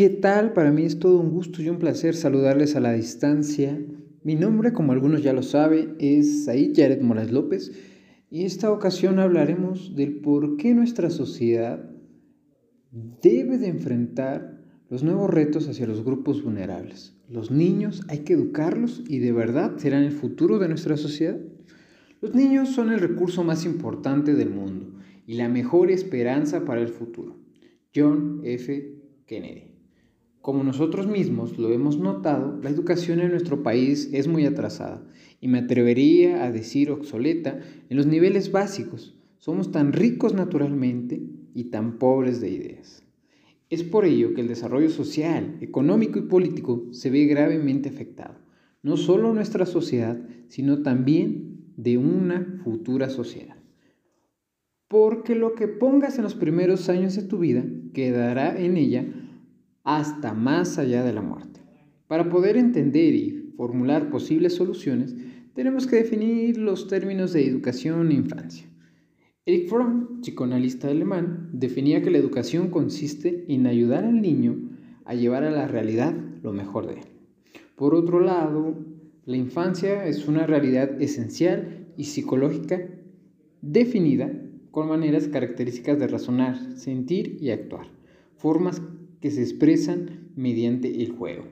¿Qué 0.00 0.08
tal? 0.08 0.54
Para 0.54 0.70
mí 0.70 0.84
es 0.84 0.98
todo 0.98 1.20
un 1.20 1.28
gusto 1.28 1.60
y 1.60 1.68
un 1.68 1.78
placer 1.78 2.16
saludarles 2.16 2.74
a 2.74 2.80
la 2.80 2.94
distancia. 2.94 3.78
Mi 4.22 4.34
nombre, 4.34 4.72
como 4.72 4.92
algunos 4.92 5.22
ya 5.22 5.34
lo 5.34 5.42
saben, 5.42 5.96
es 5.98 6.46
Said 6.46 6.72
Jared 6.74 7.02
Morales 7.02 7.30
López 7.30 7.70
y 8.30 8.46
esta 8.46 8.72
ocasión 8.72 9.18
hablaremos 9.18 9.94
del 9.96 10.22
por 10.22 10.56
qué 10.56 10.72
nuestra 10.72 11.10
sociedad 11.10 11.90
debe 12.90 13.58
de 13.58 13.68
enfrentar 13.68 14.62
los 14.88 15.02
nuevos 15.02 15.28
retos 15.28 15.68
hacia 15.68 15.86
los 15.86 16.02
grupos 16.02 16.42
vulnerables. 16.42 17.14
Los 17.28 17.50
niños 17.50 18.00
hay 18.08 18.20
que 18.20 18.32
educarlos 18.32 19.04
y 19.06 19.18
de 19.18 19.32
verdad 19.32 19.76
serán 19.76 20.04
el 20.04 20.12
futuro 20.12 20.58
de 20.58 20.68
nuestra 20.68 20.96
sociedad. 20.96 21.38
Los 22.22 22.34
niños 22.34 22.70
son 22.70 22.90
el 22.90 23.00
recurso 23.00 23.44
más 23.44 23.66
importante 23.66 24.32
del 24.32 24.48
mundo 24.48 24.94
y 25.26 25.34
la 25.34 25.50
mejor 25.50 25.90
esperanza 25.90 26.64
para 26.64 26.80
el 26.80 26.88
futuro. 26.88 27.36
John 27.94 28.40
F. 28.44 28.94
Kennedy. 29.26 29.79
Como 30.40 30.64
nosotros 30.64 31.06
mismos 31.06 31.58
lo 31.58 31.70
hemos 31.70 31.98
notado, 31.98 32.58
la 32.62 32.70
educación 32.70 33.20
en 33.20 33.30
nuestro 33.30 33.62
país 33.62 34.08
es 34.12 34.26
muy 34.26 34.46
atrasada 34.46 35.02
y 35.38 35.48
me 35.48 35.58
atrevería 35.58 36.44
a 36.44 36.50
decir 36.50 36.90
obsoleta 36.90 37.60
en 37.90 37.96
los 37.96 38.06
niveles 38.06 38.50
básicos. 38.50 39.14
Somos 39.36 39.70
tan 39.70 39.92
ricos 39.92 40.32
naturalmente 40.32 41.20
y 41.54 41.64
tan 41.64 41.98
pobres 41.98 42.40
de 42.40 42.50
ideas. 42.50 43.02
Es 43.68 43.82
por 43.84 44.06
ello 44.06 44.32
que 44.32 44.40
el 44.40 44.48
desarrollo 44.48 44.88
social, 44.88 45.58
económico 45.60 46.18
y 46.18 46.22
político 46.22 46.86
se 46.90 47.10
ve 47.10 47.26
gravemente 47.26 47.90
afectado, 47.90 48.38
no 48.82 48.96
solo 48.96 49.34
nuestra 49.34 49.66
sociedad, 49.66 50.18
sino 50.48 50.82
también 50.82 51.66
de 51.76 51.98
una 51.98 52.60
futura 52.64 53.10
sociedad. 53.10 53.56
Porque 54.88 55.34
lo 55.34 55.54
que 55.54 55.68
pongas 55.68 56.16
en 56.16 56.24
los 56.24 56.34
primeros 56.34 56.88
años 56.88 57.14
de 57.14 57.22
tu 57.22 57.38
vida 57.38 57.62
quedará 57.92 58.58
en 58.58 58.76
ella 58.76 59.06
hasta 59.96 60.34
más 60.34 60.78
allá 60.78 61.02
de 61.02 61.12
la 61.12 61.20
muerte. 61.20 61.60
Para 62.06 62.28
poder 62.28 62.56
entender 62.56 63.12
y 63.12 63.52
formular 63.56 64.08
posibles 64.08 64.54
soluciones, 64.54 65.16
tenemos 65.52 65.88
que 65.88 65.96
definir 65.96 66.58
los 66.58 66.86
términos 66.86 67.32
de 67.32 67.44
educación 67.44 68.12
e 68.12 68.14
infancia. 68.14 68.66
Eric 69.44 69.68
Fromm, 69.68 70.20
psicoanalista 70.20 70.86
alemán, 70.86 71.50
definía 71.52 72.02
que 72.02 72.10
la 72.10 72.18
educación 72.18 72.70
consiste 72.70 73.44
en 73.48 73.66
ayudar 73.66 74.04
al 74.04 74.22
niño 74.22 74.60
a 75.06 75.14
llevar 75.14 75.42
a 75.42 75.50
la 75.50 75.66
realidad 75.66 76.14
lo 76.40 76.52
mejor 76.52 76.86
de 76.86 77.00
él. 77.00 77.06
Por 77.74 77.96
otro 77.96 78.20
lado, 78.20 78.78
la 79.24 79.36
infancia 79.38 80.06
es 80.06 80.28
una 80.28 80.46
realidad 80.46 81.02
esencial 81.02 81.88
y 81.96 82.04
psicológica 82.04 82.80
definida 83.60 84.30
con 84.70 84.88
maneras 84.88 85.26
características 85.26 85.98
de 85.98 86.06
razonar, 86.06 86.76
sentir 86.76 87.38
y 87.40 87.50
actuar, 87.50 87.88
formas 88.36 88.80
que 89.20 89.30
se 89.30 89.42
expresan 89.42 90.30
mediante 90.36 91.02
el 91.02 91.10
juego. 91.12 91.44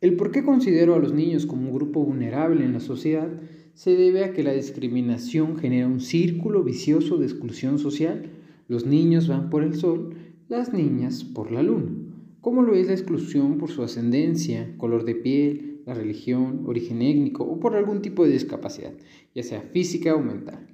El 0.00 0.16
por 0.16 0.30
qué 0.30 0.44
considero 0.44 0.94
a 0.94 0.98
los 0.98 1.12
niños 1.12 1.46
como 1.46 1.68
un 1.68 1.74
grupo 1.74 2.04
vulnerable 2.04 2.64
en 2.64 2.72
la 2.72 2.80
sociedad 2.80 3.28
se 3.74 3.96
debe 3.96 4.24
a 4.24 4.32
que 4.32 4.42
la 4.42 4.52
discriminación 4.52 5.56
genera 5.56 5.86
un 5.86 6.00
círculo 6.00 6.62
vicioso 6.62 7.18
de 7.18 7.26
exclusión 7.26 7.78
social. 7.78 8.30
Los 8.68 8.86
niños 8.86 9.28
van 9.28 9.50
por 9.50 9.62
el 9.62 9.74
sol, 9.74 10.14
las 10.48 10.72
niñas 10.72 11.24
por 11.24 11.50
la 11.50 11.62
luna. 11.62 11.92
¿Cómo 12.40 12.62
lo 12.62 12.74
es 12.74 12.86
la 12.86 12.94
exclusión 12.94 13.58
por 13.58 13.70
su 13.70 13.82
ascendencia, 13.82 14.74
color 14.78 15.04
de 15.04 15.14
piel, 15.16 15.82
la 15.86 15.94
religión, 15.94 16.62
origen 16.66 17.02
étnico 17.02 17.44
o 17.44 17.58
por 17.58 17.74
algún 17.74 18.02
tipo 18.02 18.24
de 18.24 18.32
discapacidad, 18.32 18.92
ya 19.34 19.42
sea 19.42 19.62
física 19.62 20.14
o 20.14 20.20
mental 20.20 20.68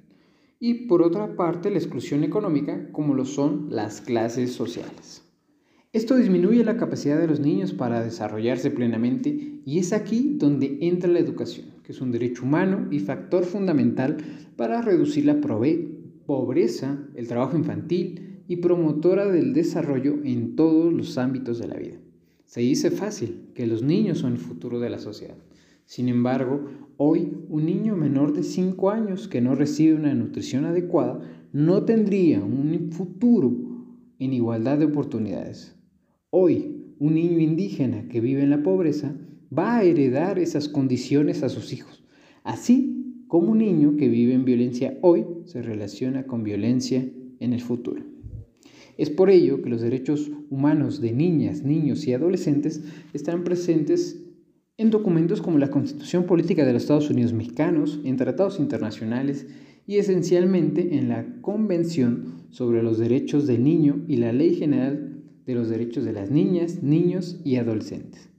y 0.59 0.87
por 0.87 1.01
otra 1.01 1.35
parte 1.35 1.69
la 1.69 1.77
exclusión 1.77 2.23
económica 2.23 2.89
como 2.91 3.13
lo 3.13 3.25
son 3.25 3.67
las 3.69 4.01
clases 4.01 4.53
sociales. 4.53 5.24
Esto 5.95 6.17
disminuye 6.17 6.65
la 6.65 6.75
capacidad 6.75 7.17
de 7.17 7.25
los 7.25 7.39
niños 7.39 7.71
para 7.71 8.03
desarrollarse 8.03 8.69
plenamente 8.69 9.61
y 9.65 9.79
es 9.79 9.93
aquí 9.93 10.35
donde 10.37 10.77
entra 10.81 11.09
la 11.09 11.19
educación, 11.19 11.67
que 11.83 11.93
es 11.93 12.01
un 12.01 12.11
derecho 12.11 12.43
humano 12.43 12.89
y 12.91 12.99
factor 12.99 13.45
fundamental 13.45 14.17
para 14.57 14.81
reducir 14.81 15.25
la 15.25 15.39
pobreza, 15.39 16.99
el 17.15 17.29
trabajo 17.29 17.55
infantil 17.55 18.41
y 18.45 18.57
promotora 18.57 19.31
del 19.31 19.53
desarrollo 19.53 20.17
en 20.25 20.57
todos 20.57 20.91
los 20.91 21.17
ámbitos 21.17 21.59
de 21.59 21.67
la 21.69 21.77
vida. 21.77 21.95
Se 22.43 22.59
dice 22.59 22.91
fácil 22.91 23.51
que 23.53 23.65
los 23.65 23.81
niños 23.81 24.17
son 24.17 24.33
el 24.33 24.39
futuro 24.39 24.81
de 24.81 24.89
la 24.89 24.99
sociedad. 24.99 25.37
Sin 25.85 26.09
embargo, 26.09 26.65
hoy 26.97 27.31
un 27.47 27.65
niño 27.65 27.95
menor 27.95 28.33
de 28.33 28.43
5 28.43 28.89
años 28.89 29.29
que 29.29 29.39
no 29.39 29.55
recibe 29.55 29.95
una 29.95 30.13
nutrición 30.13 30.65
adecuada 30.65 31.21
no 31.53 31.83
tendría 31.83 32.43
un 32.43 32.89
futuro 32.91 33.55
en 34.19 34.33
igualdad 34.33 34.77
de 34.77 34.85
oportunidades. 34.85 35.74
Hoy, 36.37 36.91
un 36.99 37.13
niño 37.13 37.39
indígena 37.39 38.09
que 38.09 38.19
vive 38.19 38.43
en 38.43 38.49
la 38.49 38.61
pobreza 38.61 39.15
va 39.57 39.77
a 39.77 39.83
heredar 39.85 40.37
esas 40.37 40.67
condiciones 40.67 41.43
a 41.43 41.47
sus 41.47 41.71
hijos, 41.71 42.03
así 42.43 43.23
como 43.29 43.53
un 43.53 43.59
niño 43.59 43.95
que 43.95 44.09
vive 44.09 44.33
en 44.33 44.43
violencia 44.43 44.97
hoy 45.01 45.23
se 45.45 45.61
relaciona 45.61 46.27
con 46.27 46.43
violencia 46.43 47.09
en 47.39 47.53
el 47.53 47.61
futuro. 47.61 48.03
Es 48.97 49.09
por 49.09 49.29
ello 49.29 49.61
que 49.61 49.69
los 49.69 49.79
derechos 49.79 50.29
humanos 50.49 50.99
de 50.99 51.13
niñas, 51.13 51.63
niños 51.63 52.05
y 52.05 52.11
adolescentes 52.11 52.83
están 53.13 53.45
presentes 53.45 54.21
en 54.75 54.89
documentos 54.89 55.41
como 55.41 55.57
la 55.57 55.71
Constitución 55.71 56.25
Política 56.25 56.65
de 56.65 56.73
los 56.73 56.81
Estados 56.81 57.09
Unidos 57.09 57.31
Mexicanos, 57.31 58.01
en 58.03 58.17
tratados 58.17 58.59
internacionales 58.59 59.47
y 59.87 59.99
esencialmente 59.99 60.97
en 60.97 61.07
la 61.07 61.39
Convención 61.39 62.43
sobre 62.49 62.83
los 62.83 62.97
Derechos 62.97 63.47
del 63.47 63.63
Niño 63.63 64.03
y 64.09 64.17
la 64.17 64.33
Ley 64.33 64.55
General 64.55 65.14
de 65.45 65.55
los 65.55 65.69
derechos 65.69 66.03
de 66.05 66.13
las 66.13 66.31
niñas, 66.31 66.81
niños 66.81 67.39
y 67.43 67.57
adolescentes, 67.57 68.29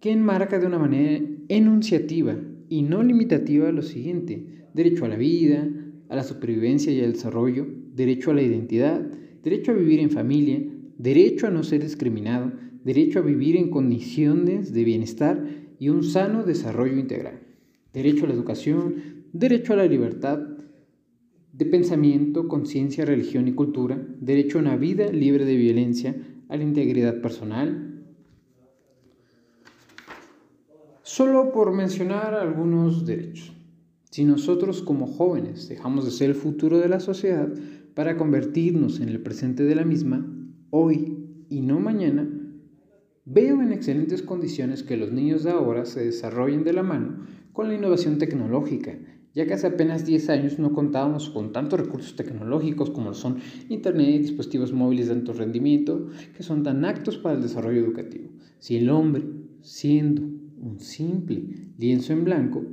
que 0.00 0.12
enmarca 0.12 0.58
de 0.58 0.66
una 0.66 0.78
manera 0.78 1.24
enunciativa 1.48 2.36
y 2.68 2.82
no 2.82 3.02
limitativa 3.02 3.72
lo 3.72 3.82
siguiente, 3.82 4.66
derecho 4.74 5.04
a 5.04 5.08
la 5.08 5.16
vida, 5.16 5.68
a 6.08 6.16
la 6.16 6.24
supervivencia 6.24 6.92
y 6.92 7.00
al 7.00 7.12
desarrollo, 7.12 7.66
derecho 7.94 8.30
a 8.30 8.34
la 8.34 8.42
identidad, 8.42 9.00
derecho 9.42 9.72
a 9.72 9.74
vivir 9.74 10.00
en 10.00 10.10
familia, 10.10 10.62
derecho 10.98 11.46
a 11.46 11.50
no 11.50 11.62
ser 11.62 11.82
discriminado, 11.82 12.52
derecho 12.84 13.18
a 13.18 13.22
vivir 13.22 13.56
en 13.56 13.70
condiciones 13.70 14.72
de 14.72 14.84
bienestar 14.84 15.44
y 15.78 15.88
un 15.88 16.04
sano 16.04 16.44
desarrollo 16.44 16.98
integral, 16.98 17.40
derecho 17.92 18.24
a 18.24 18.28
la 18.28 18.34
educación, 18.34 18.94
derecho 19.32 19.72
a 19.72 19.76
la 19.76 19.86
libertad, 19.86 20.40
de 21.58 21.66
pensamiento, 21.66 22.46
conciencia, 22.46 23.04
religión 23.04 23.48
y 23.48 23.52
cultura, 23.52 24.00
derecho 24.20 24.58
a 24.58 24.60
una 24.60 24.76
vida 24.76 25.10
libre 25.10 25.44
de 25.44 25.56
violencia, 25.56 26.14
a 26.48 26.56
la 26.56 26.62
integridad 26.62 27.20
personal. 27.20 28.04
Solo 31.02 31.50
por 31.50 31.72
mencionar 31.72 32.34
algunos 32.34 33.04
derechos. 33.04 33.52
Si 34.08 34.24
nosotros 34.24 34.82
como 34.82 35.08
jóvenes 35.08 35.68
dejamos 35.68 36.04
de 36.04 36.12
ser 36.12 36.30
el 36.30 36.36
futuro 36.36 36.78
de 36.78 36.88
la 36.88 37.00
sociedad 37.00 37.52
para 37.94 38.16
convertirnos 38.16 39.00
en 39.00 39.08
el 39.08 39.20
presente 39.20 39.64
de 39.64 39.74
la 39.74 39.84
misma, 39.84 40.32
hoy 40.70 41.44
y 41.48 41.60
no 41.60 41.80
mañana, 41.80 42.30
veo 43.24 43.60
en 43.62 43.72
excelentes 43.72 44.22
condiciones 44.22 44.84
que 44.84 44.96
los 44.96 45.10
niños 45.10 45.42
de 45.42 45.50
ahora 45.50 45.86
se 45.86 46.04
desarrollen 46.04 46.62
de 46.62 46.72
la 46.72 46.84
mano 46.84 47.26
con 47.52 47.66
la 47.66 47.74
innovación 47.74 48.18
tecnológica 48.18 48.96
ya 49.34 49.46
que 49.46 49.54
hace 49.54 49.66
apenas 49.66 50.06
10 50.06 50.30
años 50.30 50.58
no 50.58 50.72
contábamos 50.72 51.30
con 51.30 51.52
tantos 51.52 51.80
recursos 51.80 52.16
tecnológicos 52.16 52.90
como 52.90 53.14
son 53.14 53.38
Internet, 53.68 54.22
dispositivos 54.22 54.72
móviles 54.72 55.08
de 55.08 55.14
alto 55.14 55.32
rendimiento, 55.32 56.08
que 56.36 56.42
son 56.42 56.62
tan 56.62 56.84
actos 56.84 57.18
para 57.18 57.36
el 57.36 57.42
desarrollo 57.42 57.80
educativo. 57.80 58.30
Si 58.58 58.76
el 58.76 58.90
hombre, 58.90 59.24
siendo 59.60 60.22
un 60.22 60.80
simple 60.80 61.72
lienzo 61.78 62.12
en 62.12 62.24
blanco, 62.24 62.64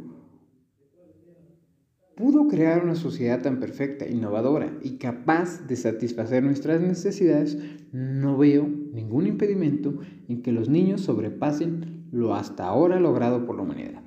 pudo 2.15 2.47
crear 2.47 2.83
una 2.83 2.95
sociedad 2.95 3.41
tan 3.41 3.59
perfecta, 3.59 4.07
innovadora 4.07 4.77
y 4.81 4.97
capaz 4.97 5.67
de 5.67 5.75
satisfacer 5.75 6.43
nuestras 6.43 6.81
necesidades, 6.81 7.57
no 7.91 8.37
veo 8.37 8.67
ningún 8.93 9.27
impedimento 9.27 9.99
en 10.29 10.41
que 10.41 10.53
los 10.53 10.69
niños 10.69 11.01
sobrepasen 11.01 12.05
lo 12.11 12.33
hasta 12.33 12.65
ahora 12.65 12.99
logrado 12.99 13.45
por 13.45 13.57
la 13.57 13.63
humanidad. 13.63 14.01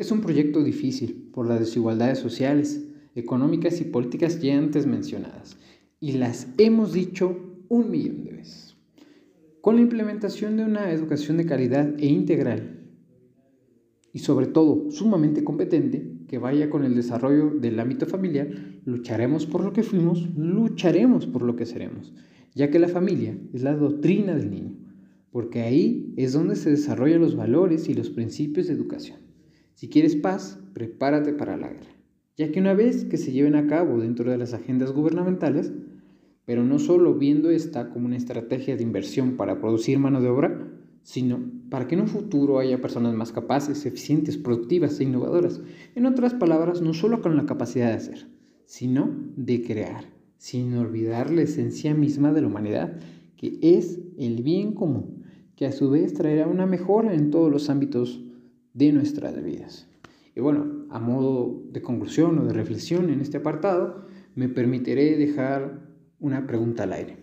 Es 0.00 0.10
un 0.10 0.22
proyecto 0.22 0.64
difícil 0.64 1.28
por 1.30 1.46
las 1.46 1.60
desigualdades 1.60 2.18
sociales, 2.18 2.82
económicas 3.14 3.82
y 3.82 3.84
políticas 3.84 4.40
ya 4.40 4.56
antes 4.56 4.86
mencionadas, 4.86 5.58
y 6.00 6.12
las 6.12 6.48
hemos 6.56 6.94
dicho 6.94 7.36
un 7.68 7.90
millón 7.90 8.24
de 8.24 8.32
veces. 8.32 8.78
Con 9.60 9.76
la 9.76 9.82
implementación 9.82 10.56
de 10.56 10.64
una 10.64 10.90
educación 10.90 11.36
de 11.36 11.44
calidad 11.44 11.94
e 11.98 12.06
integral, 12.06 12.80
y 14.14 14.20
sobre 14.20 14.46
todo 14.46 14.90
sumamente 14.90 15.44
competente, 15.44 16.10
que 16.28 16.38
vaya 16.38 16.70
con 16.70 16.86
el 16.86 16.94
desarrollo 16.94 17.50
del 17.50 17.78
ámbito 17.78 18.06
familiar, 18.06 18.48
lucharemos 18.86 19.44
por 19.44 19.62
lo 19.62 19.74
que 19.74 19.82
fuimos, 19.82 20.34
lucharemos 20.34 21.26
por 21.26 21.42
lo 21.42 21.56
que 21.56 21.66
seremos, 21.66 22.14
ya 22.54 22.70
que 22.70 22.78
la 22.78 22.88
familia 22.88 23.36
es 23.52 23.62
la 23.62 23.76
doctrina 23.76 24.34
del 24.34 24.50
niño, 24.50 24.78
porque 25.30 25.60
ahí 25.60 26.14
es 26.16 26.32
donde 26.32 26.56
se 26.56 26.70
desarrollan 26.70 27.20
los 27.20 27.36
valores 27.36 27.90
y 27.90 27.92
los 27.92 28.08
principios 28.08 28.68
de 28.68 28.72
educación. 28.72 29.28
Si 29.80 29.88
quieres 29.88 30.14
paz, 30.14 30.58
prepárate 30.74 31.32
para 31.32 31.56
la 31.56 31.68
guerra, 31.68 31.96
ya 32.36 32.52
que 32.52 32.60
una 32.60 32.74
vez 32.74 33.06
que 33.06 33.16
se 33.16 33.32
lleven 33.32 33.54
a 33.54 33.66
cabo 33.66 33.98
dentro 33.98 34.30
de 34.30 34.36
las 34.36 34.52
agendas 34.52 34.92
gubernamentales, 34.92 35.72
pero 36.44 36.64
no 36.64 36.78
solo 36.78 37.14
viendo 37.14 37.48
esta 37.48 37.88
como 37.88 38.04
una 38.04 38.18
estrategia 38.18 38.76
de 38.76 38.82
inversión 38.82 39.38
para 39.38 39.58
producir 39.58 39.98
mano 39.98 40.20
de 40.20 40.28
obra, 40.28 40.68
sino 41.02 41.40
para 41.70 41.88
que 41.88 41.94
en 41.94 42.02
un 42.02 42.08
futuro 42.08 42.58
haya 42.58 42.82
personas 42.82 43.14
más 43.14 43.32
capaces, 43.32 43.86
eficientes, 43.86 44.36
productivas 44.36 45.00
e 45.00 45.04
innovadoras. 45.04 45.62
En 45.94 46.04
otras 46.04 46.34
palabras, 46.34 46.82
no 46.82 46.92
solo 46.92 47.22
con 47.22 47.38
la 47.38 47.46
capacidad 47.46 47.88
de 47.88 47.94
hacer, 47.94 48.26
sino 48.66 49.08
de 49.36 49.62
crear, 49.62 50.04
sin 50.36 50.74
olvidar 50.74 51.30
la 51.30 51.40
esencia 51.40 51.94
misma 51.94 52.34
de 52.34 52.42
la 52.42 52.48
humanidad, 52.48 53.00
que 53.38 53.58
es 53.62 53.98
el 54.18 54.42
bien 54.42 54.74
común, 54.74 55.24
que 55.56 55.64
a 55.64 55.72
su 55.72 55.88
vez 55.88 56.12
traerá 56.12 56.48
una 56.48 56.66
mejora 56.66 57.14
en 57.14 57.30
todos 57.30 57.50
los 57.50 57.70
ámbitos 57.70 58.26
de 58.74 58.92
nuestras 58.92 59.42
vidas. 59.42 59.88
Y 60.34 60.40
bueno, 60.40 60.86
a 60.90 60.98
modo 61.00 61.62
de 61.70 61.82
conclusión 61.82 62.38
o 62.38 62.44
de 62.44 62.52
reflexión 62.52 63.10
en 63.10 63.20
este 63.20 63.38
apartado, 63.38 64.06
me 64.34 64.48
permitiré 64.48 65.16
dejar 65.16 65.88
una 66.18 66.46
pregunta 66.46 66.84
al 66.84 66.92
aire. 66.92 67.16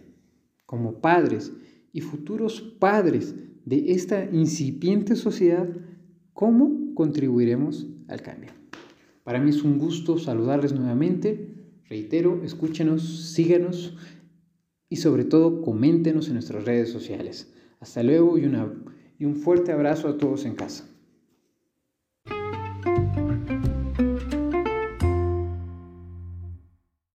Como 0.66 1.00
padres 1.00 1.54
y 1.94 2.02
futuros 2.02 2.62
padres 2.62 3.36
de 3.66 3.92
esta 3.92 4.26
incipiente 4.26 5.16
sociedad, 5.16 5.68
¿cómo 6.34 6.94
contribuiremos 6.96 7.88
al 8.08 8.22
cambio? 8.22 8.52
Para 9.24 9.40
mí 9.40 9.50
es 9.50 9.64
un 9.64 9.78
gusto 9.78 10.18
saludarles 10.18 10.74
nuevamente. 10.74 11.54
Reitero, 11.90 12.42
escúchenos, 12.44 13.34
síganos 13.34 13.98
y 14.90 14.98
sobre 14.98 15.26
todo 15.26 15.62
coméntenos 15.62 16.28
en 16.28 16.36
nuestras 16.36 16.66
redes 16.66 16.90
sociales. 16.90 17.54
Hasta 17.80 18.04
luego 18.04 18.38
y, 18.38 18.46
una, 18.46 18.74
y 19.20 19.26
un 19.26 19.36
fuerte 19.36 19.72
abrazo 19.72 20.08
a 20.08 20.18
todos 20.18 20.46
en 20.46 20.56
casa. 20.56 20.90